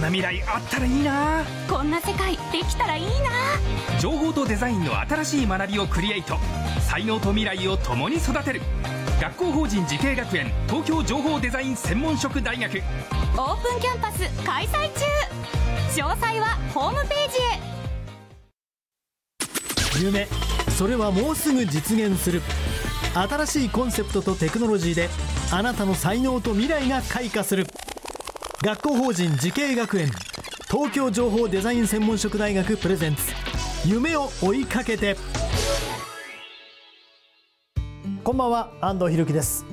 [0.00, 1.44] んな未来あったらいいな。
[1.68, 3.10] こんな世界できたらいいな。
[4.00, 6.38] 情報とデザインの新しい学びをクリエイト。
[6.80, 8.62] 才能と未来を共に育てる。
[9.20, 12.78] 学校法人慈恵学園東京情報デザイン専門職大学。
[13.36, 15.04] オープンキャンパス開催中。
[16.02, 17.30] 詳細はホームペー
[20.00, 20.06] ジへ。
[20.06, 20.26] 夢
[20.78, 22.40] それはもうすぐ実現する。
[23.12, 25.10] 新しいコンセプトとテクノロジーで
[25.52, 27.66] あなたの才能と未来が開花する
[28.62, 30.10] 学校法人慈恵学園。
[30.70, 33.22] 東京情報デザイン専門職大学プレゼンツ。
[33.88, 35.16] 夢を追いかけて。
[38.22, 39.64] こんばんは安藤博樹です。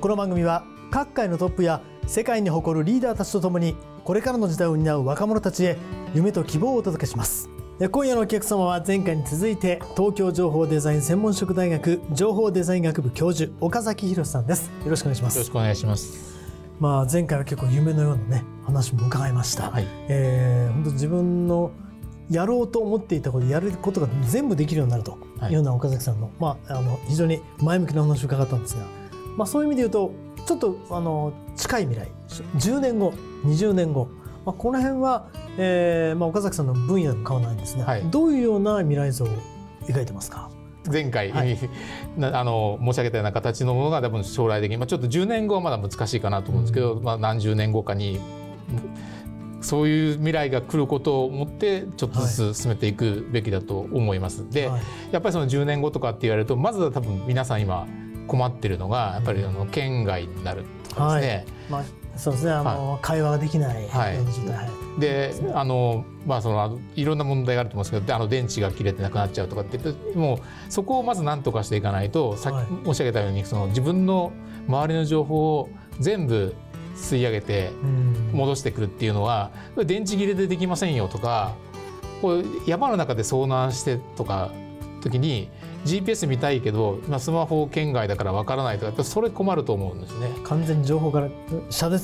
[0.00, 5.76] この番組は各界のトップや世界に誇るリーダーたちとともにこれからの時代を担う若者たちへ
[6.12, 7.48] 夢と希望をお届けします。
[7.92, 14.68] 今夜のお客様は前回に続いて東京情報デザイン専門職大学情報デザイン学部教授岡崎博さんです。
[14.84, 15.36] よろしくお願いします。
[15.36, 16.31] よろしくお願いします。
[16.82, 19.86] まあ前回は結構夢のようなね話も伺いました、はい。
[20.08, 21.70] えー、本当自分の
[22.28, 25.50] やろうと思っていたことやることが全部できるようになるとい。
[25.50, 28.82] うような岡崎さんの,、まあ、あの非常に前向きな話を伺ったんですが、
[29.36, 30.12] まあ、そういう意味で言うと
[30.44, 32.10] ちょっとあの近い未来
[32.56, 33.12] 10年後
[33.44, 34.08] 20年後、
[34.44, 39.28] まあ、この辺は、えーまあ、岡崎さんの分野でも変わらないんですが、はい、どういうような未来像を
[39.86, 40.50] 描いてますか？
[40.90, 41.58] 前回、はい、
[42.20, 48.20] あの申し上げたような形のものが多分将来的に、まあ、ちょっと10年後はまだ難しいかなと思うんですけど、うん、まあ、何十年後かに
[49.60, 54.48] そういう未来が来ることを思ってちょっとずつ進めていくべきだと思います。
[54.50, 54.70] で、
[55.12, 57.86] やっぱりその10年後とかって言われるとまずは多分皆さん今
[58.26, 61.46] 困ってるのがやっぱりあの県外になるとかですね。
[61.70, 62.52] まあそうですね。
[62.52, 69.78] あの、はい、会話ができない、はい、であのまあそのいろんな問題があると思うんですけどあの電池が切れてなくなっちゃうとかって
[70.14, 70.38] もう
[70.72, 74.32] そこをまず何とかしていかないとさっき申し上げたようにその自分の
[74.68, 76.54] 周りの情報を全部
[76.94, 77.70] 吸い上げて
[78.32, 81.54] 戻してくるっていうのは電池切れでできませんよとか
[82.20, 84.52] こう山の中で遭難してとか
[85.02, 85.50] 時に
[85.84, 90.28] GPS 見たいけど、まあ、スマホ圏外だからわからないとかそれ困ると思うんですね。
[90.44, 91.28] 完全に情報から
[91.70, 92.00] 遮断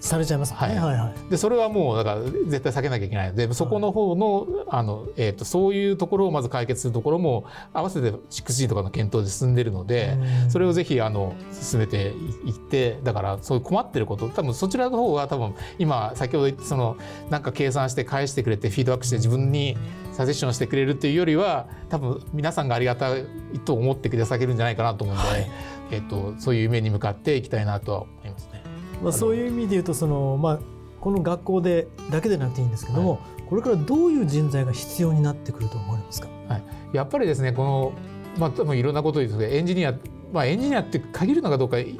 [0.00, 1.30] されちゃいます、ね、はい、はいはい。
[1.30, 3.30] でそれはもうだから絶対避けなきゃいけない。
[3.30, 10.16] のでそこの方のあの、えーと、そういうところをまず解決するところも合わせて 6G とかの検討で進んでるので
[10.48, 12.12] それをぜひあの進めて
[12.44, 16.96] いってだからそういう困ってること多分そちらの方が多分今先ほど言ってその
[17.30, 19.76] なんか計算して返してくれてフィードバックして自分に
[20.18, 23.24] サジェッションしてくれるっていうよりは多分皆さんがありがたい
[23.64, 25.50] と思ってくださるんじゃないかなと思うので、はい、
[25.92, 28.64] えーと、そういう夢に向かっていきたいなとは思いますね。
[29.00, 30.58] まあ、そういう意味で言うとその、まあ、
[31.00, 36.62] この学校でだけでなくていいんですけども、はい、これからどういう人材が必要になってくると思われますか、はい、
[36.92, 37.92] やっぱりですねこの、
[38.38, 39.94] まあ、多分いろんなことを言うとエンジニア、
[40.32, 41.96] まあ、エンジニアって限るのかどうかい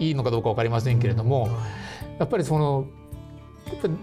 [0.00, 2.88] いのかどうか分かりませんけれども、うん、やっぱりその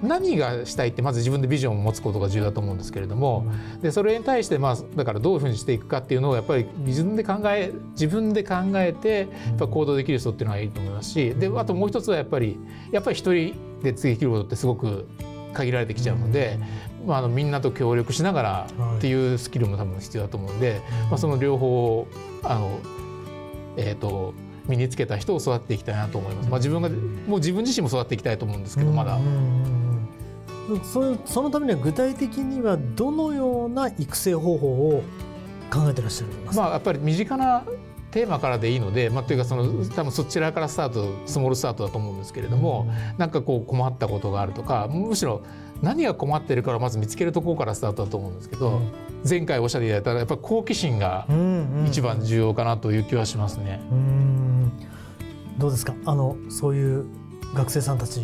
[0.01, 3.45] 何がしたいってまず自分でビジョンを持つことが重要だと思うんですけれども、
[3.81, 12.59] でそれに対してまあだからどういうふうにしていくかっていうのをやっぱり自分で考え自分で考えてやっぱ行動できる人っていうのはいいと思いますしであともう一つはやっぱり
[12.91, 15.07] やっぱり一人でできることってすごく
[15.53, 16.59] 限られてきちゃうので、
[17.05, 18.67] まあ、あのみんなと協力しながら
[18.97, 22.07] っていうスキルも多分必要だと思うんで、まあ、その両方
[22.43, 22.79] あの
[23.77, 24.33] えっ、ー、と
[24.67, 26.49] 身につけた人を育っていきたいなと思います。
[26.49, 29.19] まあ、自分がもう自分自身も育っていきたいと思うんですけどまだ。
[30.83, 35.03] そのそのためには具体的にはどのような育成方法を
[35.71, 37.63] 考えてらっしゃるんですか、まあ、やっぱり身近な
[38.11, 45.41] テーマからでいいので、まあ、というかその多分そちらからスタートスモールスタートだと思うんですけれども、うん、なんかこう困ったことがあるとかむしろ
[45.81, 48.91] 何が困ってるからまず見つけるところからスタートだと思うんですけど、うん、
[49.27, 51.25] 前回おっしゃっていただいたらやっぱり好奇心が
[51.87, 53.81] 一番重要かなという気はしますね。
[53.91, 54.71] うん、
[55.57, 55.95] どうですか？
[56.05, 57.05] あのそういう
[57.55, 58.21] 学生さんたち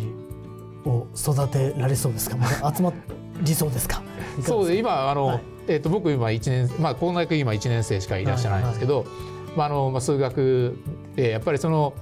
[0.84, 2.92] を育てられそうですか、まだ集ま
[3.40, 4.02] りそうですか？
[4.42, 9.16] そうで今あの、はい、えー、と僕今1年まあ高学今1年生しかいらっしゃらないんですけど、はいはい
[9.58, 10.78] まああのまあ、数学
[11.16, 11.92] でやっぱりその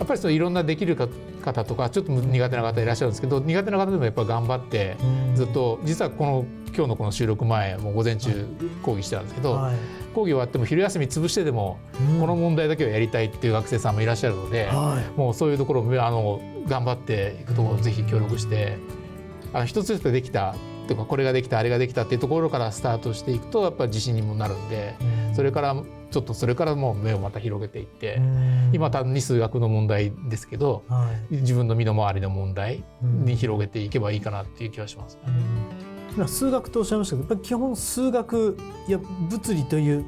[0.00, 4.96] やっぱりそのいろんなできる方とかちょっと苦手な方いらっしゃるんですけど苦手な方でもやっぱり頑張って
[5.36, 6.44] ずっと実はこの
[6.74, 8.44] 今日のこの収録前もう午前中
[8.82, 9.76] 講義してたんですけど、はい、
[10.14, 11.78] 講義終わっても昼休み潰してでも
[12.20, 18.78] この問題だけをやりたいっていう学生さんもいらっしゃるので、はい、もうそういうところをあの頑張っていくところぜひ協力して
[19.52, 20.56] あの一つずつできた
[20.88, 24.94] とかこれができたあれができたっていうところからスタートしていくとやっぱり自信にもなるんで
[25.34, 25.76] それから
[26.10, 28.20] ちょっとそれからもう目をまた広げていって
[28.72, 35.18] 今単に数学の問題ですけど、はい、自分の身の回りの問題に広げていけばいいかなっていう気はします、
[36.16, 38.56] ね、数学とおっしゃいましたけどやっぱり基本数学
[38.88, 40.04] や物理という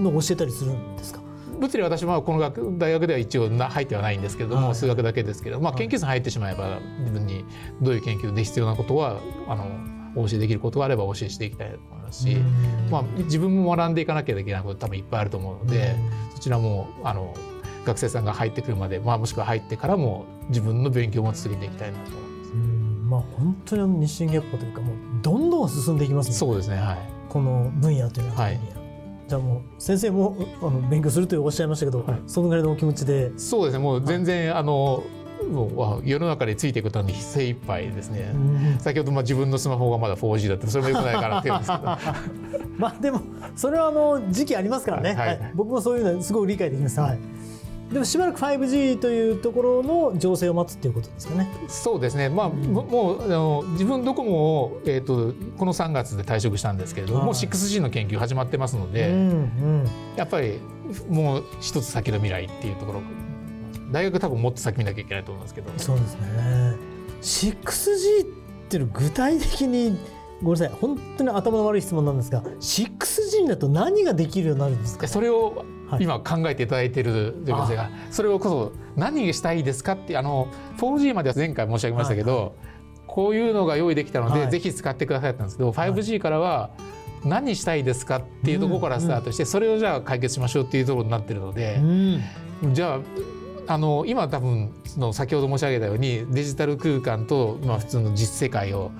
[0.00, 1.20] のを教えたりするんですか？
[1.58, 7.44] 物理は私はこの学大学では一応入ってはないんですけれども、はい、数学だけですけど、まあ、研究室に入ってしまえば自分に
[7.80, 9.64] どういう研究で必要なことはあの
[10.16, 12.36] お教えできることがあればお教えしていきたいと思いますし、
[12.90, 15.94] まあ、自分も学んでいかなきゃいけないこと多分いっぱいあると思うので
[16.34, 17.34] そちらもあの
[17.84, 22.26] 学生さんが入ってくるまで、まあ、もしくは入ってからも自分の勉強も続けていきたいなと思います。
[23.06, 26.34] まあ、本当に日進月歩というかもうどんどん進んでいきますね。
[26.34, 26.98] そうですね、はい、
[27.28, 28.60] この分野というのは、はい、
[29.28, 33.30] じゃあもう先生もあの勉強するとおっしゃいましたけど、はい、そのぐらいのお気持ちで。
[33.38, 33.84] そうですね。
[33.84, 35.04] もう全然、はい、あの
[35.46, 41.60] もう世の中についていくために精一杯ですね、うん、先ほどまあ自分のスマホがまだ 4G だってそれもよくないかなって言う。
[41.60, 41.84] んですけど
[42.78, 43.20] まあでも
[43.54, 47.18] それはあの時期ありますからね、はい、はい、僕もそういうのはすごい理解できます、はい。
[47.92, 51.48] でもしばらく 5G というところの情勢を待つっていうことですかね。
[51.68, 52.28] そうですね。
[52.28, 59.34] まあ、うん、もうあの自分ドコモをえっ、ー、とこの3月で退職したんですけれども、もう 6G の研究始まってますので、うんう
[59.84, 60.60] ん、やっぱり
[61.08, 63.02] もう一つ先の未来っていうところ、
[63.90, 65.70] 大学多分もっと先見なきゃいけないと思いますけど。
[65.76, 66.76] そうですね。
[67.22, 68.26] 6G っ
[68.68, 69.98] ていうの具体的に
[70.42, 70.78] ごめんなさい。
[70.80, 75.08] 本当に頭の悪い質問なんですが 6G だと何ができるようになるんですか？
[75.08, 75.64] それを
[76.00, 80.48] 今考えていただいているということが、それをこそ何したいですかってあの
[80.78, 82.56] 4G までは前回申し上げましたけど、
[83.06, 86.70] こういうのが用意できたので、ぜひ使ってくださいってんですけど 5G からは
[87.24, 91.80] 何したいですかっていうところからスタートして、それをじゃあ解決しましょうっていうところになってるので、
[92.72, 93.00] じゃあ
[93.68, 98.92] あの今多分その先ほど申し上げたようにデジタル空間と、まあ、普通の実世界を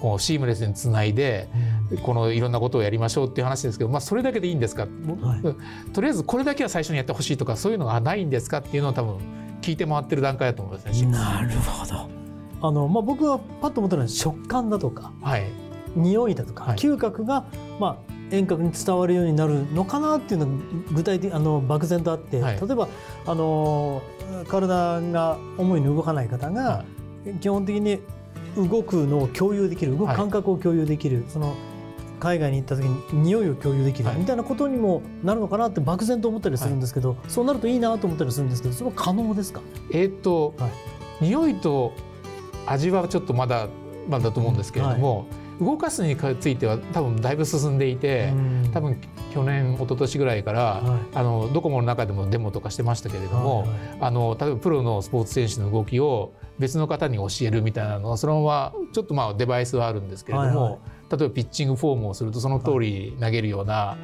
[0.00, 1.48] こうシームレスにつないで、
[2.02, 4.88] このいろんなことをやりましょうっていう話ですけど、まあ、それだけでいいんですか、は
[5.88, 9.18] い、とりあえずこれだけは最初にやってほしいとかそういうのがないんですかっていうのを多分
[9.60, 11.10] 聞いて回ってる段階だと思いますね。
[11.10, 12.10] なるほど。
[12.68, 15.44] あの、まあ、僕がパッと思ったのは食感だとか、はい、
[15.96, 17.44] 匂いだとか、はい、嗅覚が、
[17.80, 20.52] まあ、遠隔に伝わるようになるのかなっていうのが
[20.92, 22.88] 具体的あの漠然とあって、はい、例えば
[23.26, 24.02] あの
[24.48, 26.84] 体が思いに動かない方が、
[27.40, 28.00] 基本的に
[28.56, 31.54] 動くのを共有できる動く感覚を共有できる、はい、その
[32.18, 39.60] 海外に行った時に匂いを共有できるみたいなことにもなるのかなって漠然と思ったりするんですけど、はい、そうなるといいなと思ったりするんですけどそれは可能ですか？
[39.90, 40.68] えー、っと、は
[41.20, 41.92] い、匂いと
[42.66, 43.68] 味はちょっとまだ
[44.08, 48.32] まだと思うんですけれども、はい動かすについては多分だいぶ進んでいて、
[48.72, 49.00] 多分
[49.32, 63.96] 去年一昨年ぐらいから、はい、あのドコモの中でもデモとかしてましたけれども、はいはい、あの例えばプロのスポーツ選手の動きを別の方に教えるみたいなのはそのままちょっとまあデバイスはあるんですけれども、はいはい、例えばピッチングフォームをするとその通り投げるような。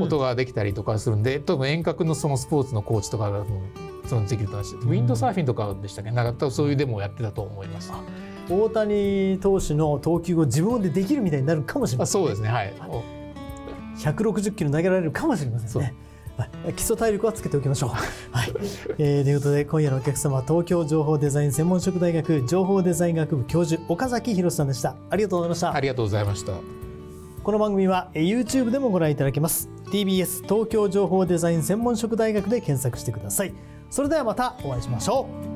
[0.00, 3.44] 音ができたりとかするんで、多分遠隔のそのスポーツのコーチとかが
[4.06, 6.10] そのできるとウィンドサーフィンとかでしたっけ？
[6.10, 7.92] なんかそういうデモをやってたと思います。
[8.48, 12.74] 大谷投手の投球を自分でできるみたいになるかもしれません、ね、そうですねはい
[13.98, 15.94] 160キロ投げられるかもしれませんね
[16.76, 17.90] 基礎体力はつけておきましょう。
[18.30, 18.52] はい。
[18.98, 24.96] えー、ということで、今夜のお客様は東京情報デザイン専門職大学情報デザイン学部教授、岡崎博さんでした。
[25.08, 25.74] ありがとうございました。
[25.74, 26.52] ありがとうございました。
[27.42, 29.70] この番組は YouTube でもご覧いただけます。
[29.86, 33.54] TBS 東京情報デザイン専門職大学で検索してください。
[33.88, 35.55] それではまたお会いしましょう。